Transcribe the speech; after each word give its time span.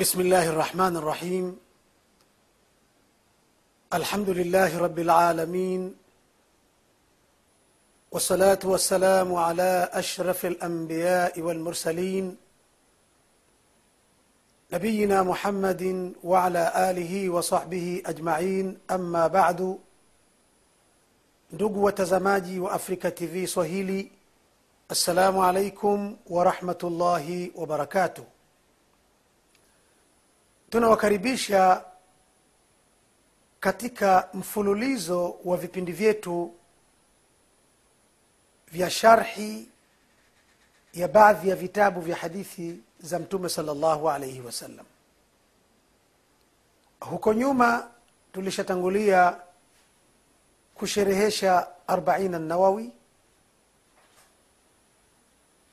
بسم 0.00 0.20
الله 0.20 0.48
الرحمن 0.48 0.96
الرحيم. 0.96 1.46
الحمد 3.94 4.30
لله 4.30 4.78
رب 4.78 4.98
العالمين 4.98 5.94
والصلاة 8.12 8.58
والسلام 8.64 9.34
على 9.34 9.88
أشرف 9.92 10.46
الأنبياء 10.46 11.40
والمرسلين 11.40 12.36
نبينا 14.72 15.22
محمد 15.22 16.12
وعلى 16.24 16.72
آله 16.90 17.28
وصحبه 17.30 18.02
أجمعين. 18.06 18.78
أما 18.90 19.26
بعد 19.26 19.78
ndugu 21.52 21.84
watazamaji 21.84 22.58
wa 22.60 22.72
afrika 22.72 23.10
tv 23.10 23.46
swahili 23.46 24.12
assalamu 24.88 25.44
alaikum 25.44 26.16
warahmatullahi 26.30 27.52
wabarakatuh 27.56 28.24
tunawakaribisha 30.70 31.84
katika 33.60 34.28
mfululizo 34.34 35.36
wa 35.44 35.56
vipindi 35.56 35.92
vyetu 35.92 36.54
vya 38.72 38.90
sharhi 38.90 39.68
ya 40.94 41.08
baadhi 41.08 41.48
ya 41.48 41.56
vitabu 41.56 42.00
vya 42.00 42.16
hadithi 42.16 42.80
za 43.00 43.18
mtume 43.18 43.48
salllahu 43.48 44.10
alaihi 44.10 44.40
wasallam. 44.40 44.86
Huko 47.00 47.32
nyuma 47.34 47.90
tulishatangulia 48.32 49.36
kusherehesha 50.74 51.68
arbaina 51.86 52.38
nawawi 52.38 52.92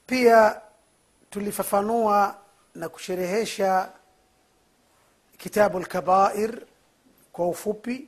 pia 0.07 0.61
tulifafanua 1.29 2.37
na 2.75 2.89
kusherehesha 2.89 3.89
kitabu 5.37 5.79
lkabair 5.79 6.61
kwa 7.31 7.47
ufupi. 7.47 8.07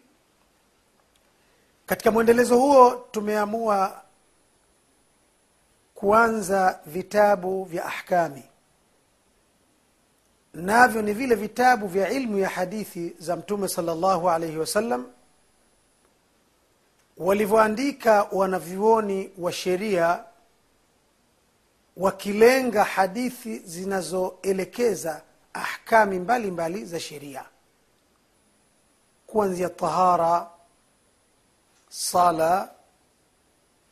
Katika 1.86 2.11
mwendelezo 2.11 2.58
huo 2.58 2.92
tumeamua 3.11 4.02
kuanza 5.95 6.80
vitabu 6.86 7.64
vya 7.64 7.86
ahkami. 7.86 8.44
Navyo 10.53 11.02
ni 11.02 11.14
vile 11.14 11.36
vitabu 11.36 11.88
vya 11.88 12.09
ilmu 12.09 12.39
ya 12.39 12.50
hadithi 12.50 13.16
za 13.19 13.36
mtume 13.36 13.67
salllahu 13.67 14.30
alaihi 14.30 14.58
wasallam 14.58 15.06
walivyoandika 17.17 18.23
wanavyuoni 18.31 19.31
wa 19.38 19.52
sheria 19.52 20.23
wakilenga 21.97 22.84
hadithi 22.84 23.59
zinazoelekeza 23.59 25.22
ahkami 25.61 26.19
mbalimbali 26.19 26.52
mbali 26.52 26.86
za 26.86 27.00
sheria. 27.00 27.45
Kuanzia 29.27 29.69
tahara 29.69 30.47
sala 31.89 32.69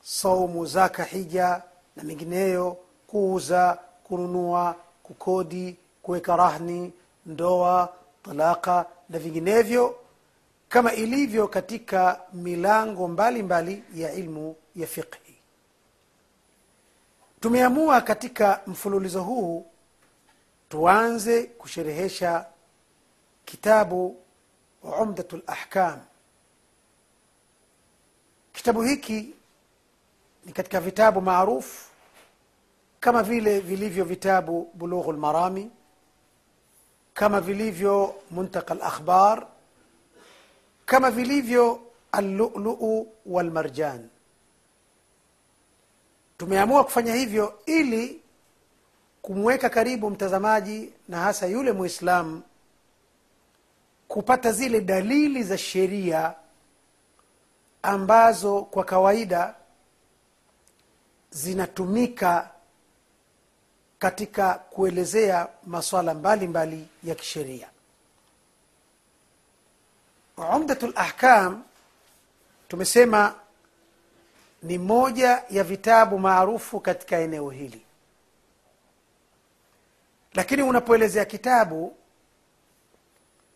saumu 0.04 0.66
zaka 0.66 1.04
hija 1.04 1.62
na 1.96 2.04
mengineyo 2.04 2.78
kuuza 3.08 3.80
kununua 4.04 4.76
kukodi 5.04 5.76
kuweka 6.02 6.36
rahni 6.36 6.94
ndoa 7.26 7.94
talaka 8.24 8.86
na 9.10 9.20
vinginevyo 9.20 9.96
kama 10.70 10.94
ilivyo 10.94 11.48
katika 11.48 12.22
milango 12.34 13.08
mbalimbali 13.08 13.76
mbali 13.82 14.02
ya 14.04 14.14
ilmu 14.14 14.56
ya 14.76 14.88
fiqhi. 14.88 15.36
Tumeamua 17.40 18.02
katika 18.02 18.62
mfululizo 18.68 19.24
huu 19.24 19.66
tuanze 20.76 21.44
kusherehesha 21.44 22.46
kitabu 23.46 24.18
umdatu 25.02 25.42
lahkam 25.48 26.00
kitabu 28.54 28.82
hiki 28.82 29.34
ni 30.46 30.52
katika 30.54 30.80
vitabu 30.80 31.22
maarufu 31.22 31.90
kama 33.00 33.24
vile 33.24 33.60
vilivyo 33.60 34.06
vitabu 34.06 34.72
bulughu 34.74 35.12
lmarami 35.14 35.72
kama 37.14 37.42
vilivyo 37.42 38.16
muntaka 38.32 38.74
lakhbar 38.74 39.48
kama 40.86 41.12
vilivyo 41.12 41.80
alluluu 42.12 43.14
walmarjan. 43.26 44.10
Tumeamua 46.38 46.84
kufanya 46.84 47.16
hivyo 47.16 47.60
ili 47.66 48.25
kumweka 49.26 49.70
karibu 49.70 50.10
mtazamaji 50.10 50.94
na 51.08 51.20
hasa 51.20 51.46
yule 51.48 51.72
mwislamu 51.72 52.42
kupata 54.08 54.52
zile 54.52 54.82
dalili 54.82 55.44
za 55.44 55.58
sheria 55.58 56.34
ambazo 57.82 58.62
kwa 58.62 58.84
kawaida 58.84 59.56
zinatumika 61.30 62.50
katika 64.00 64.54
kuelezea 64.54 65.48
maswala 65.66 66.14
mbalimbali 66.14 66.76
mbali 66.76 66.88
ya 67.04 67.16
kisheria. 67.16 67.70
Umdatu 70.56 70.88
lahkam 70.88 71.64
tumesema 72.68 73.36
ni 74.64 74.78
moja 74.78 75.44
ya 75.50 75.64
vitabu 75.64 76.20
maarufu 76.20 76.80
katika 76.80 77.18
eneo 77.18 77.50
hili 77.50 77.85
lakini 80.36 80.62
unapoelezea 80.64 81.26
kitabu 81.26 81.96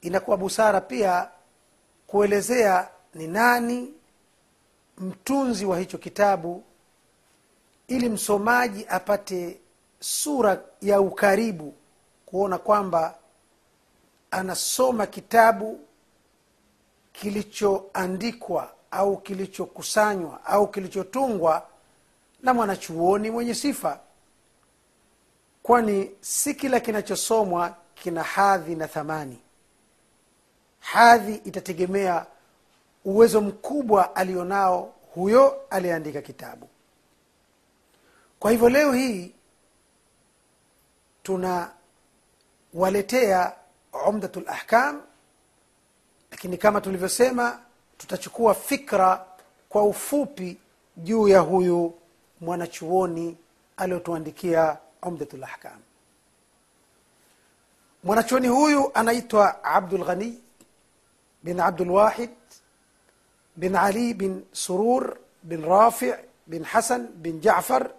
inakuwa 0.01 0.38
busara 0.38 0.81
pia 0.81 1.29
kuelezea 2.07 2.90
ni 3.13 3.28
nani 3.28 3.94
mtunzi 4.97 5.66
wa 5.66 5.79
hicho 5.79 5.97
kitabu 5.97 6.63
ili 7.88 8.09
msomaji 8.09 8.85
apate 8.90 9.59
sura 10.00 10.62
ya 10.81 11.01
ukaribu 11.01 11.73
kuona 12.25 12.57
kwamba 12.57 13.16
anasoma 14.31 15.07
kitabu 15.07 15.79
kilichoandikwa 17.13 18.72
au 18.91 19.17
kilichokusanywa 19.17 20.46
au 20.46 20.67
kilichotungwa 20.67 21.67
na 22.44 22.53
mwanachuoni 22.53 23.31
mwenye 23.31 23.56
sifa 23.56 24.00
kwani 25.64 26.12
si 26.22 26.53
kila 26.53 26.80
kinachosomwa 26.80 27.75
kina 27.96 28.24
hadhi 28.24 28.75
na 28.75 28.88
thamani. 28.88 29.40
Hadhi 30.80 31.36
itategemea 31.36 32.25
uwezo 33.06 33.42
mkubwa 33.42 34.16
alionao 34.16 34.94
huyo 35.16 35.62
aliyeandika 35.70 36.22
kitabu. 36.22 36.70
Kwa 38.40 38.52
hivyo 38.52 38.70
leo 38.70 38.94
hii 38.94 39.31
tunawaletea 42.74 43.53
umdatu 44.08 44.40
lahkam 44.41 45.02
lakini 46.31 46.58
kama 46.58 46.81
tulivyosema 46.81 47.59
tutachukua 47.97 48.53
fikra 48.53 49.26
kwa 49.70 49.84
ufupi 49.84 50.58
juu 50.97 51.28
ya 51.28 51.40
huyu 51.40 51.94
mwanachuoni 52.41 53.38
aliyotuandikia 53.78 54.78
umdatu 55.02 55.38
lahkam 55.38 55.80
mwanachuoni 58.04 58.48
huyu 58.48 58.92
anaitwa 58.94 59.64
abdul 59.64 60.34
bin 61.44 61.60
abdulwahid 61.60 62.30
bin 63.56 63.76
ali 63.76 64.14
bin 64.14 64.46
surur 64.54 65.16
bin 65.44 65.62
rafi 65.64 66.14
bin 66.48 66.64
hasan 66.64 67.08
bin 67.24 67.42
jafar. 67.42 67.92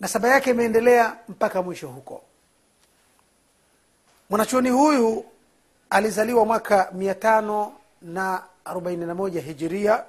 Nasaba 0.00 0.28
yake 0.28 0.50
imeendelea 0.50 1.16
mpaka 1.28 1.62
mwisho 1.62 1.88
huko. 1.88 2.22
Mwanachuoni 4.30 4.70
huyu 4.70 5.24
alizaliwa 5.90 6.44
mwaka 6.44 6.90
mia 6.92 7.14
tano 7.14 7.72
na 8.02 8.42
arobaini 8.64 9.06
na 9.06 9.14
moja 9.14 9.40
hijiria. 9.40 10.04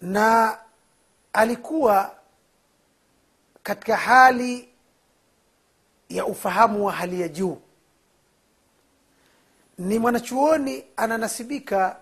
Na 0.00 0.58
alikuwa 1.32 2.14
katika 3.62 3.96
hali 3.96 4.68
ya 6.08 6.26
ufahamu 6.26 6.86
wa 6.86 6.92
hali 6.92 7.20
ya 7.20 7.28
juu. 7.28 7.58
Ni 9.78 9.98
mwanachuoni 9.98 10.84
ananasibika 10.96 11.96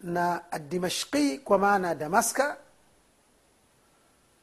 na 0.00 0.42
dimashqi 0.68 1.38
kwa 1.38 1.58
maana 1.58 1.88
ya 1.88 1.94
damaska. 1.94 2.56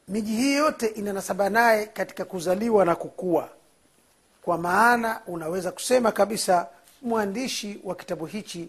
Miji 0.08 0.36
hii 0.36 0.54
yote 0.54 0.86
inanasaba 0.86 1.50
naye 1.50 1.86
katika 1.86 2.24
kuzaliwa 2.24 2.84
na 2.84 2.96
kukua. 2.96 3.48
Kwa 4.42 4.58
maana 4.58 5.20
unaweza 5.26 5.72
kusema 5.72 6.12
kabisa 6.12 6.68
mwandishi 7.02 7.80
wa 7.84 7.94
kitabu 7.94 8.26
hichi 8.26 8.68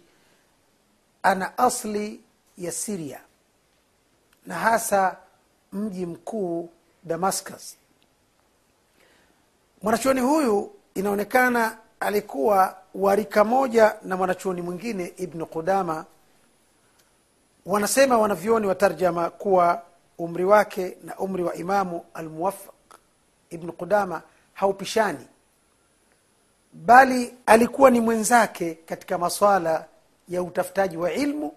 ana 1.23 1.57
asli 1.57 2.21
ya 2.57 2.71
siria 2.71 3.21
na 4.45 4.55
hasa 4.55 5.17
mji 5.73 6.05
mkuu 6.05 6.69
damascus. 7.03 7.77
Mwanachuoni 9.81 10.21
huyu 10.21 10.71
inaonekana 10.95 11.77
alikuwa 11.99 12.77
warika 12.95 13.43
moja 13.43 13.95
na 14.03 14.17
mwanachuoni 14.17 14.61
mwingine 14.61 15.13
ibnu 15.17 15.45
qudama. 15.45 16.05
Wanasema 17.65 18.17
wanavyoni 18.17 18.67
wa 18.67 18.75
tarjama 18.75 19.29
kuwa 19.29 19.81
umri 20.17 20.45
wake 20.45 20.97
na 21.03 21.17
umri 21.17 21.43
wa 21.43 21.55
imamu 21.55 22.05
almuwafaq 22.13 22.73
ibnu 23.49 23.73
qudama 23.73 24.21
haupishani 24.53 25.27
bali 26.73 27.33
alikuwa 27.45 27.89
ni 27.91 27.99
mwenzake 27.99 28.73
katika 28.85 29.17
maswala 29.17 29.85
ya 30.29 30.43
utafutaji 30.43 30.97
wa 30.97 31.13
ilmu 31.13 31.51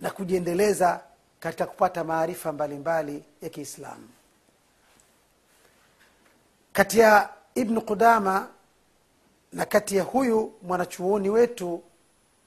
na 0.00 0.10
kujiendeleza 0.10 1.00
katika 1.42 1.66
kupata 1.66 2.04
maarifa 2.04 2.52
mbalimbali 2.52 3.24
ya 3.42 3.48
kiislamu. 3.48 4.08
Kati 6.72 6.98
ya 6.98 7.30
ibnu 7.54 7.80
qudama 7.80 8.48
na 9.52 9.64
kati 9.66 9.96
ya 9.96 10.02
huyu 10.02 10.54
mwanachuoni 10.62 11.30
wetu 11.30 11.82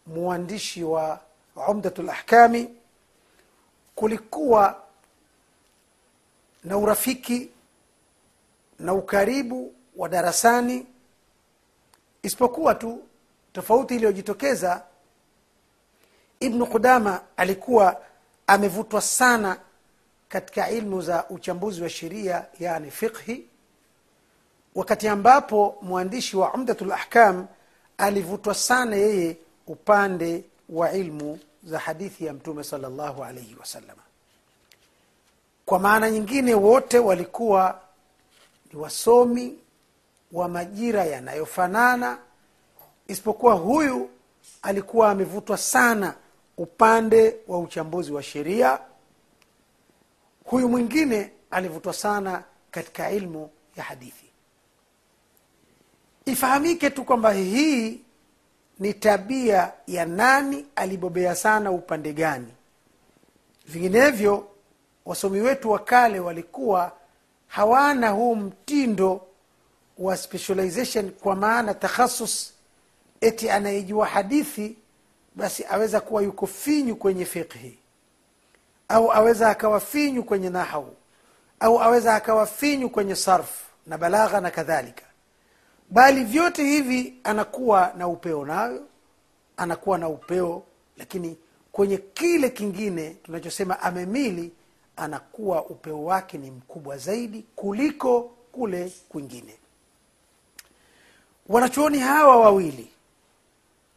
mwandishi 0.08 0.84
wa 0.84 1.20
umdatu 1.68 2.04
lahkami 2.04 2.70
kulikuwa 3.96 4.82
na 6.64 6.78
urafiki 6.78 7.50
na 8.80 8.94
ukaribu 8.94 9.74
wa 9.96 10.10
darasani 10.10 10.88
isipokuwa 12.24 12.76
tu 12.76 13.04
tofauti 13.54 13.96
iliyojitokeza 13.96 14.84
ibnu 16.40 16.66
qudama 16.68 17.22
alikuwa 17.38 18.02
amevutwa 18.48 19.02
sana 19.02 19.58
katika 20.30 20.70
ilmu 20.70 21.02
za 21.02 21.30
uchambuzi 21.30 21.82
wa 21.84 21.90
sheria 21.90 22.46
yani 22.60 22.92
fiqhi 22.92 23.46
wakati 24.76 25.08
ambapo 25.08 25.78
mwandishi 25.82 26.38
wa 26.38 26.54
umdatu 26.54 26.86
lahkam 26.86 27.48
alivutwa 27.98 28.54
sana 28.56 28.96
yeye 28.96 29.38
upande 29.68 30.44
wa 30.70 30.92
ilmu 30.92 31.40
za 31.64 31.80
hadithi 31.80 32.26
ya 32.26 32.34
mtume 32.34 32.64
salllahu 32.64 33.24
alaihi 33.24 33.56
wasalama 33.60 34.02
kwa 35.66 35.80
maana 35.80 36.10
nyingine 36.12 36.54
wote 36.56 37.00
walikuwa 37.00 37.80
ni 38.74 38.80
wasomi 38.80 39.58
wa 40.32 40.50
majira 40.50 41.06
yanayofanana 41.06 42.18
isipokuwa 43.08 43.54
huyu 43.54 44.10
alikuwa 44.62 45.12
amevutwa 45.12 45.58
sana 45.58 46.14
upande 46.58 47.36
wa 47.48 47.60
uchambuzi 47.60 48.12
wa 48.12 48.24
sheria. 48.24 48.80
Huyu 50.46 50.70
mwingine 50.70 51.32
alivutwa 51.52 51.94
sana 51.94 52.44
katika 52.72 53.12
ilmu 53.12 53.50
ya 53.76 53.84
hadithi. 53.84 54.26
Ifahamike 56.26 56.90
tu 56.90 57.04
kwamba 57.04 57.32
hii 57.32 58.02
ni 58.80 58.94
tabia 58.94 59.72
ya 59.88 60.06
nani 60.06 60.66
alibobea 60.76 61.36
sana 61.36 61.72
upande 61.72 62.14
gani. 62.14 62.52
Vinginevyo 63.68 64.48
wasomi 65.06 65.42
wetu 65.42 65.72
wa 65.72 65.80
kale 65.80 66.20
walikuwa 66.20 66.92
hawana 67.48 68.10
huu 68.10 68.36
mtindo 68.36 69.22
wa 69.98 70.18
specialization 70.18 71.12
kwa 71.12 71.36
maana 71.36 71.74
takhasus 71.74 72.54
eti 73.22 73.50
anayejua 73.50 74.06
hadithi 74.06 74.78
basi 75.36 75.66
aweza 75.70 76.02
kuwa 76.02 76.22
yuko 76.22 76.48
finyu 76.48 76.96
kwenye 76.96 77.26
fiqhi 77.26 77.80
au 78.88 79.12
aweza 79.12 79.50
akawa 79.50 79.80
finyu 79.80 80.24
kwenye 80.24 80.50
nahau 80.50 80.96
au 81.60 81.82
aweza 81.82 82.16
akawa 82.16 82.46
finyu 82.46 82.90
kwenye 82.90 83.16
sarf 83.16 83.62
na 83.88 83.98
balagha 83.98 84.42
na 84.42 84.52
kadhalika. 84.52 85.04
Bali 85.90 86.24
vyote 86.24 86.64
hivi 86.64 87.14
anakuwa 87.24 87.94
na 87.98 88.08
upeo 88.08 88.46
nayo 88.46 88.82
anakuwa 89.58 89.98
na 89.98 90.10
upeo 90.10 90.64
lakini 90.98 91.38
kwenye 91.72 91.98
kile 91.98 92.50
kingine 92.50 93.10
tunachosema 93.24 93.80
amemili 93.82 94.52
anakuwa 94.96 95.66
upeo 95.66 96.04
wake 96.04 96.38
ni 96.38 96.52
mkubwa 96.52 96.98
zaidi 96.98 97.46
kuliko 97.56 98.22
kule 98.52 98.94
kwingine. 99.10 99.56
Wanachuoni 101.50 102.00
hawa 102.00 102.38
wawili 102.38 102.88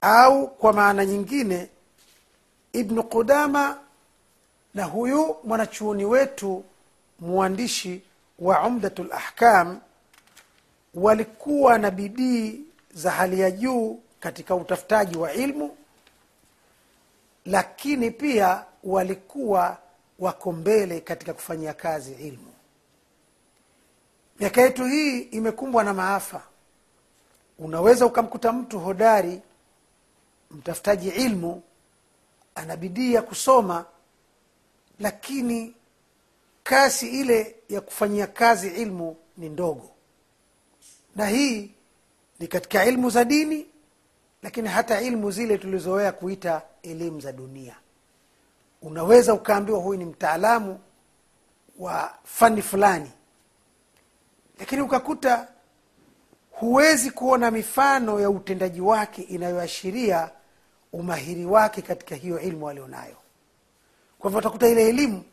au 0.00 0.48
kwa 0.48 0.72
maana 0.72 1.06
nyingine 1.06 1.68
ibnu 2.72 3.02
qudama 3.04 3.78
na 4.74 4.84
huyu 4.84 5.36
mwanachuoni 5.44 6.04
wetu 6.04 6.64
mwandishi 7.20 8.02
wa 8.38 8.62
umdatu 8.66 9.04
lahkam 9.04 9.80
walikuwa 10.94 11.78
na 11.78 11.90
bidii 11.90 12.60
za 12.94 13.10
hali 13.10 13.40
ya 13.40 13.50
juu 13.50 14.00
katika 14.20 14.54
utafutaji 14.54 15.16
wa 15.16 15.32
ilmu 15.32 15.76
lakini 17.46 18.10
pia 18.10 18.64
walikuwa 18.84 19.76
wako 20.18 20.52
mbele 20.52 21.00
katika 21.00 21.34
kufanyia 21.34 21.74
kazi 21.74 22.12
ilmu. 22.12 22.52
Miaka 24.40 24.60
yetu 24.60 24.84
hii 24.84 25.20
imekumbwa 25.20 25.84
na 25.84 25.94
maafa. 25.94 26.42
Unaweza 27.58 28.06
ukamkuta 28.06 28.52
mtu 28.52 28.78
hodari 28.78 29.40
mtafutaji 30.50 31.08
ilmu 31.08 31.62
ana 32.54 32.76
bidii 32.76 33.14
ya 33.14 33.22
kusoma 33.22 33.84
lakini 35.00 35.74
kasi 36.62 37.08
ile 37.20 37.56
ya 37.68 37.80
kufanyia 37.80 38.26
kazi 38.26 38.68
ilmu 38.68 39.16
ni 39.36 39.48
ndogo. 39.48 39.90
Na 41.16 41.26
hii 41.26 41.70
ni 42.38 42.46
katika 42.46 42.84
ilmu 42.84 43.10
za 43.10 43.24
dini 43.24 43.66
lakini 44.42 44.68
hata 44.68 45.00
ilmu 45.00 45.30
zile 45.30 45.58
tulizoea 45.58 46.12
kuita 46.12 46.62
elimu 46.82 47.20
za 47.20 47.32
dunia. 47.32 47.76
Unaweza 48.82 49.34
ukaambiwa 49.34 49.78
huyu 49.78 49.98
ni 49.98 50.04
mtaalamu 50.04 50.80
wa 51.78 52.14
fani 52.24 52.62
fulani 52.62 53.10
lakini 54.58 54.82
ukakuta 54.82 55.48
huwezi 56.50 57.10
kuona 57.10 57.50
mifano 57.50 58.20
ya 58.20 58.30
utendaji 58.30 58.80
wake 58.80 59.22
inayoashiria 59.22 60.30
umahiri 60.92 61.46
wake 61.46 61.82
katika 61.82 62.14
hiyo 62.14 62.40
ilmu 62.40 62.68
alionayo. 62.68 63.16
Kwa 64.18 64.30
hivyo 64.30 64.38
utakuta 64.38 64.68
ile 64.68 64.88
elimu 64.88 65.24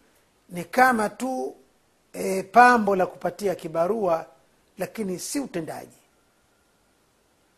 ni 0.50 0.64
kama 0.64 1.10
tu 1.10 1.56
e, 2.14 2.44
pambo 2.44 2.96
la 2.96 3.06
kupatia 3.06 3.56
kibarua 3.56 4.26
lakini 4.78 5.20
si 5.20 5.40
utendaji. 5.40 5.98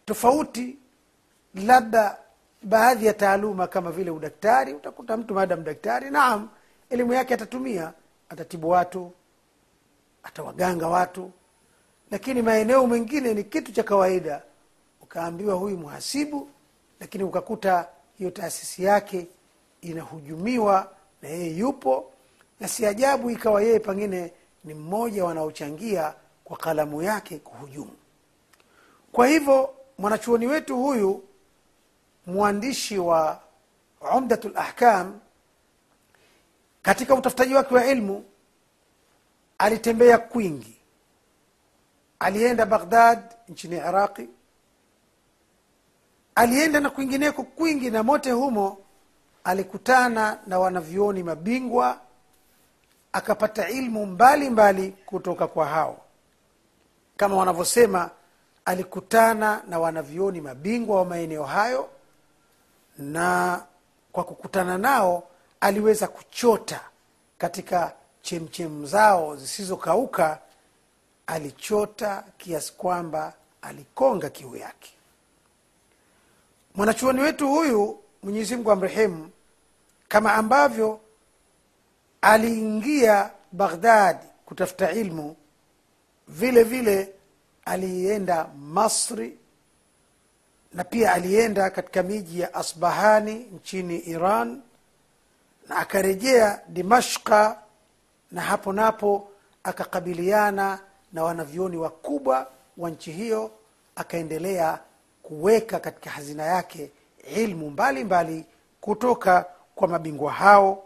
Tofauti 0.06 0.78
labda 1.56 2.18
baadhi 2.64 3.06
ya 3.06 3.14
taaluma 3.14 3.68
kama 3.68 3.92
vile 3.92 4.12
udaktari 4.12 4.74
utakuta 4.74 5.18
mtu 5.18 5.34
maadam 5.34 5.64
daktari 5.64 6.10
naam 6.12 6.50
elimu 6.90 7.14
yake 7.14 7.34
atatumia 7.34 7.94
atatibu 8.30 8.70
watu 8.70 9.12
atawaganga 10.24 10.88
watu. 10.88 11.32
Lakini 12.12 12.42
maeneo 12.42 12.88
mengine 12.88 13.34
ni 13.34 13.44
kitu 13.44 13.72
cha 13.72 13.84
kawaida 13.84 14.42
ukaambiwa 15.02 15.56
huyu 15.56 15.78
mhasibu 15.78 16.50
lakini 17.00 17.24
ukakuta 17.24 17.88
hiyo 18.18 18.32
taasisi 18.32 18.84
yake 18.84 19.28
inahujumiwa 19.82 20.92
na 21.22 21.30
yeye 21.30 21.58
yupo 21.58 22.12
na 22.60 22.68
si 22.68 22.86
ajabu 22.86 23.30
ikawa 23.30 23.62
yeye 23.62 23.80
pengine 23.80 24.34
ni 24.64 24.74
mmoja 24.74 25.26
wanaochangia 25.26 26.14
kwa 26.44 26.58
kalamu 26.58 27.02
yake 27.02 27.38
kuhujumu. 27.40 27.96
Kwa 29.12 29.28
hivyo 29.28 29.74
mwanachuoni 29.98 30.48
wetu 30.48 30.78
huyu 30.78 31.24
mwandishi 32.26 32.98
wa 32.98 33.42
umdatu 34.18 34.50
lahkam 34.50 35.20
katika 36.82 37.16
utafutaji 37.16 37.54
wake 37.54 37.76
wa 37.76 37.86
ilmu 37.86 38.26
alitembea 39.58 40.18
kwingi. 40.18 40.78
Alienda 42.20 42.66
baghdad 42.66 43.20
nchini 43.50 43.76
iraqi 43.76 44.30
alienda 46.38 46.80
na 46.80 46.90
kwingineko 46.90 47.44
kwingi 47.44 47.92
na 47.92 48.04
mote 48.04 48.32
humo 48.32 48.78
alikutana 49.44 50.40
na 50.48 50.60
wanavyoni 50.60 51.24
mabingwa 51.24 52.00
akapata 53.14 53.70
ilmu 53.70 54.06
mbalimbali 54.06 54.50
mbali 54.50 55.04
kutoka 55.06 55.48
kwa 55.48 55.66
hao. 55.66 55.98
Kama 57.18 57.36
wanavyosema 57.38 58.10
alikutana 58.66 59.62
na 59.70 59.80
wanavyoni 59.80 60.42
mabingwa 60.42 60.98
wa 60.98 61.06
maeneo 61.06 61.44
hayo 61.44 61.90
na 62.98 63.62
kwa 64.12 64.24
kukutana 64.24 64.78
nao 64.78 65.24
aliweza 65.60 66.08
kuchota 66.08 66.82
katika 67.38 67.94
chemchem 68.22 68.86
zao 68.86 69.36
zisizokauka. 69.36 70.40
Alichota 71.28 72.24
kiasi 72.38 72.74
kwamba 72.74 73.34
alikonga 73.62 74.30
kiu 74.30 74.56
yake 74.56 74.97
mwanachuoni 76.78 77.22
wetu 77.22 77.48
huyu 77.50 78.00
mwenyezi 78.24 78.56
mungu 78.56 78.72
amrehemu 78.72 79.30
kama 80.08 80.34
ambavyo 80.34 81.00
aliingia 82.22 83.32
baghdad 83.52 84.18
kutafuta 84.46 84.92
ilmu 84.92 85.36
vile 86.28 86.64
vile 86.64 87.14
alienda 87.66 88.48
masri 88.60 89.38
na 90.74 90.84
pia 90.84 91.14
alienda 91.14 91.70
katika 91.70 92.04
miji 92.04 92.40
ya 92.40 92.54
asbahani 92.54 93.34
nchini 93.36 93.98
iran 93.98 94.62
na 95.70 95.76
akarejea 95.78 96.62
dimashka 96.68 97.60
na 98.32 98.42
hapo 98.42 98.74
napo 98.74 99.30
akakabiliana 99.64 100.80
na 101.14 101.24
wanavyoni 101.24 101.78
wakubwa 101.78 102.48
wa 102.78 102.90
nchi 102.90 103.12
hiyo 103.12 103.52
akaendelea 103.96 104.80
kuweka 105.28 105.80
katika 105.80 106.10
hazina 106.10 106.44
yake 106.44 106.92
ilmu 107.36 107.70
mbalimbali 107.70 108.04
mbali 108.34 108.46
kutoka 108.82 109.46
kwa 109.76 109.88
mabingwa 109.88 110.32
hao. 110.32 110.84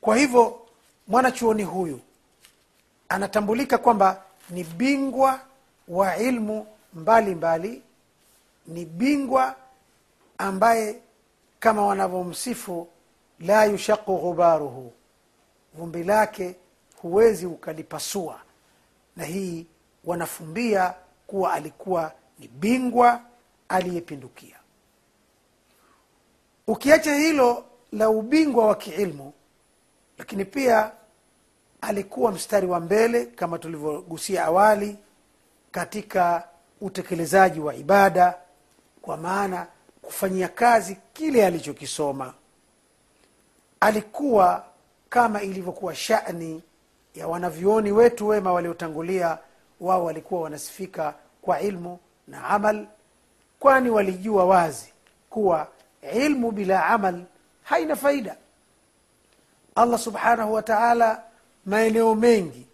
Kwa 0.00 0.16
hivyo 0.16 0.60
mwanachuoni 1.08 1.62
huyu 1.62 2.00
anatambulika 3.08 3.78
kwamba 3.78 4.22
ni 4.50 4.64
bingwa 4.64 5.40
wa 5.88 6.16
ilmu 6.16 6.66
mbalimbali 6.94 7.34
mbali, 7.68 7.82
ni 8.66 8.84
bingwa 8.84 9.54
ambaye 10.38 11.00
kama 11.60 11.86
wanavyomsifu 11.86 12.88
la 13.40 13.64
yushaqu 13.64 14.16
ghubaruhu 14.18 14.92
vumbi 15.74 16.04
lake 16.04 16.54
huwezi 17.02 17.46
ukalipasua. 17.46 18.40
Na 19.16 19.24
hii 19.24 19.66
wanafumbia 20.04 20.94
kuwa 21.26 21.52
alikuwa 21.52 22.12
ni 22.38 22.48
bingwa 22.48 23.20
aliyepindukia. 23.70 24.56
Ukiacha 26.66 27.14
hilo 27.14 27.64
la 27.92 28.10
ubingwa 28.10 28.66
wa 28.66 28.74
kiilmu 28.74 29.32
lakini 30.18 30.44
pia 30.44 30.92
alikuwa 31.80 32.32
mstari 32.32 32.66
wa 32.66 32.80
mbele 32.80 33.26
kama 33.26 33.58
tulivyogusia 33.58 34.44
awali 34.44 34.98
katika 35.70 36.48
utekelezaji 36.80 37.60
wa 37.60 37.74
ibada 37.74 38.34
kwa 39.02 39.16
maana 39.16 39.66
kufanyia 40.02 40.48
kazi 40.48 40.96
kile 41.12 41.46
alichokisoma. 41.46 42.34
Alikuwa 43.80 44.64
kama 45.08 45.42
ilivyokuwa 45.42 45.94
shani 45.94 46.62
ya 47.14 47.28
wanavyuoni 47.28 47.92
wetu 47.92 48.28
wema 48.28 48.52
waliotangulia 48.52 49.38
wao 49.80 50.04
walikuwa 50.04 50.40
wanasifika 50.40 51.14
kwa 51.42 51.60
ilmu 51.60 51.98
na 52.28 52.44
amal 52.44 52.86
kwani 53.60 53.90
walijua 53.90 54.44
wazi 54.44 54.92
kuwa 55.30 55.68
ilmu 56.14 56.50
bila 56.52 56.86
amal 56.86 57.22
haina 57.62 57.96
faida. 57.96 58.36
Allah 59.74 59.98
subhanahu 59.98 60.52
wa 60.52 60.62
taala 60.62 61.22
maeneo 61.66 62.14
mengi 62.14 62.66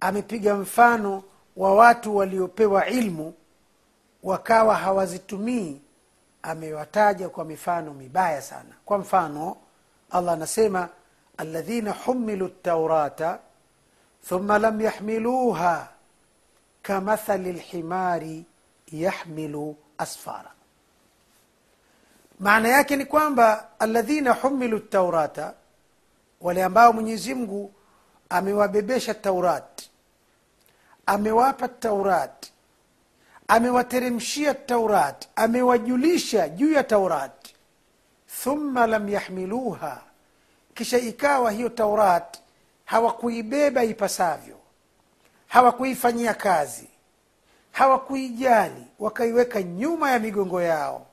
amepiga 0.00 0.54
mfano 0.54 1.22
wa 1.56 1.74
watu 1.74 2.16
waliopewa 2.16 2.86
ilmu 2.86 3.34
wakawa 4.22 4.74
hawazitumii. 4.74 5.80
Amewataja 6.42 7.28
kwa 7.28 7.44
mifano 7.44 7.94
mibaya 7.94 8.42
sana. 8.42 8.74
Kwa 8.84 8.98
mfano 8.98 9.56
allah 10.10 10.34
anasema 10.34 10.88
aladhina 11.36 11.92
humilu 11.92 12.46
ltaurata 12.46 13.38
thumma 14.28 14.58
lam 14.58 14.80
yahmiluha 14.80 15.88
kamathali 16.82 17.52
lhimari 17.52 18.44
yahmilu 18.92 19.76
asfara. 19.98 20.50
Maana 22.40 22.68
yake 22.68 22.96
ni 22.96 23.04
kwamba 23.06 23.68
aladhina 23.78 24.32
humilu 24.32 24.78
taurata 24.78 25.54
wale 26.40 26.64
ambao 26.64 26.92
mwenyezi 26.92 27.34
mungu 27.34 27.72
amewabebesha 28.28 29.14
taurati 29.14 29.90
amewapa 31.06 31.68
taurati 31.68 32.52
amewateremshia 33.48 34.54
taurati 34.54 35.28
amewajulisha 35.36 36.48
juu 36.48 36.72
ya 36.72 36.84
taurati 36.84 37.54
thumma 38.42 38.86
lam 38.86 39.08
yahmiluha 39.08 40.02
kisha 40.74 40.98
ikawa 40.98 41.50
hiyo 41.50 41.68
taurati 41.68 42.40
hawakuibeba 42.84 43.84
ipasavyo 43.84 44.56
hawakuifanyia 45.48 46.34
kazi 46.34 46.88
hawakuijali 47.74 48.86
wakaiweka 48.98 49.62
nyuma 49.62 50.10
ya 50.10 50.18
migongo 50.18 50.62
yao. 50.62 51.06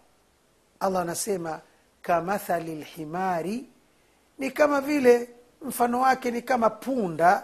Allah 0.79 1.01
anasema 1.01 1.59
kamathali 2.01 2.75
lhimari 2.75 3.65
ni 4.39 4.51
kama 4.51 4.81
vile 4.81 5.29
mfano 5.61 6.01
wake 6.01 6.31
ni 6.31 6.41
kama 6.41 6.69
punda 6.69 7.43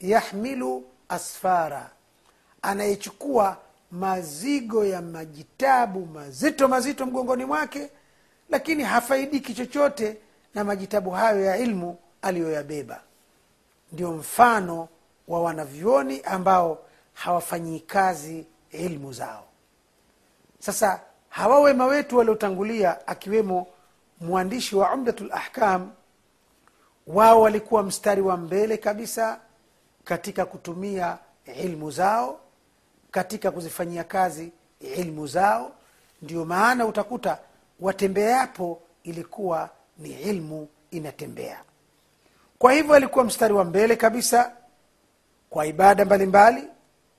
yahmilu 0.00 0.84
asfara 1.08 1.90
anayechukua 2.62 3.56
mazigo 3.90 4.84
ya 4.84 5.02
majitabu 5.02 6.06
mazito 6.06 6.68
mazito 6.68 7.06
mgongoni 7.06 7.44
mwake 7.44 7.90
lakini 8.50 8.82
hafaidiki 8.82 9.54
chochote 9.54 10.16
na 10.54 10.64
majitabu 10.64 11.10
hayo 11.10 11.44
ya 11.44 11.56
ilmu 11.56 11.98
aliyoyabeba. 12.22 13.00
Ndio 13.92 14.12
mfano 14.12 14.88
wa 15.28 15.42
wanavyoni 15.42 16.20
ambao 16.20 16.78
hawafanyii 17.14 17.80
kazi 17.80 18.46
ilmu 18.78 19.12
zao. 19.12 19.44
Sasa 20.58 21.00
hawa 21.28 21.60
wema 21.60 21.86
wetu 21.86 22.16
waliotangulia 22.18 23.06
akiwemo 23.06 23.66
mwandishi 24.20 24.76
wa 24.76 24.94
umdatu 24.94 25.24
lahkam 25.24 25.90
wao 27.06 27.40
walikuwa 27.40 27.82
mstari 27.82 28.20
wa 28.22 28.36
mbele 28.36 28.76
kabisa 28.76 29.38
katika 30.04 30.44
kutumia 30.44 31.18
ilmu 31.62 31.90
zao 31.90 32.40
katika 33.10 33.50
kuzifanyia 33.50 34.04
kazi 34.04 34.52
ilmu 34.80 35.26
zao. 35.26 35.72
Ndio 36.22 36.44
maana 36.44 36.86
utakuta 36.86 37.38
watembeapo 37.80 38.80
ilikuwa 39.02 39.70
ni 39.98 40.10
ilmu 40.10 40.68
inatembea. 40.90 41.60
Kwa 42.58 42.72
hivyo 42.72 42.94
alikuwa 42.94 43.24
mstari 43.24 43.54
wa 43.54 43.64
mbele 43.64 43.96
kabisa 43.96 44.52
kwa 45.50 45.66
ibada 45.66 46.04
mbalimbali 46.04 46.56
mbali, 46.60 46.72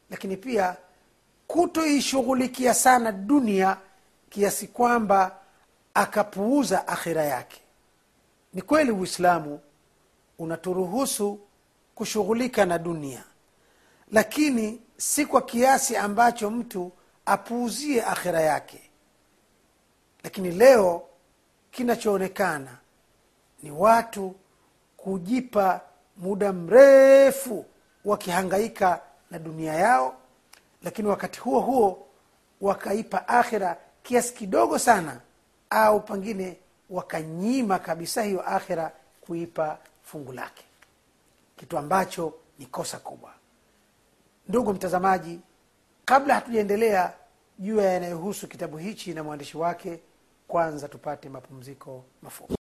lakini 0.09 0.38
pia 0.38 0.75
kutoishughulikia 1.47 2.73
sana 2.73 3.11
dunia 3.11 3.77
kiasi 4.29 4.67
kwamba 4.67 5.35
akapuuza 5.93 6.87
akhira 6.87 7.23
yake. 7.23 7.61
Ni 8.53 8.61
kweli 8.61 8.91
uislamu 8.91 9.59
unaturuhusu 10.39 11.39
kushughulika 11.95 12.65
na 12.65 12.77
dunia 12.77 13.23
lakini 14.11 14.81
si 14.97 15.25
kwa 15.25 15.41
kiasi 15.41 15.97
ambacho 15.97 16.49
mtu 16.49 16.91
apuuzie 17.25 18.03
akhira 18.03 18.41
yake. 18.41 18.89
Lakini 20.23 20.51
leo 20.51 21.03
kinachoonekana 21.71 22.77
ni 23.63 23.71
watu 23.71 24.35
kujipa 24.97 25.81
muda 26.17 26.53
mrefu 26.53 27.65
wakihangaika 28.05 29.01
na 29.31 29.39
dunia 29.39 29.73
yao 29.73 30.15
lakini 30.84 31.08
wakati 31.08 31.39
huo 31.39 31.60
huo 31.60 32.08
wakaipa 32.62 33.27
akhira 33.27 33.77
kiasi 34.03 34.34
kidogo 34.34 34.79
sana 34.79 35.22
au 35.70 36.00
pengine 36.01 36.58
wakanyima 36.89 37.79
kabisa 37.79 38.24
hiyo 38.24 38.41
akhira 38.50 38.91
kuipa 39.22 39.77
fungu 40.03 40.32
lake. 40.34 40.63
Kitu 41.58 41.77
ambacho 41.77 42.34
ni 42.60 42.65
kosa 42.65 42.98
kubwa. 43.00 43.32
Ndugu 44.50 44.74
mtazamaji 44.74 45.39
kabla 46.05 46.36
hatujaendelea 46.36 47.13
juu 47.60 47.77
ya 47.82 47.94
yanayohusu 47.94 48.48
kitabu 48.48 48.77
hichi 48.77 49.13
na 49.13 49.24
mwandishi 49.24 49.58
wake 49.58 50.00
kwanza 50.48 50.88
tupate 50.88 51.29
mapumziko 51.29 52.03
mafupi 52.22 52.55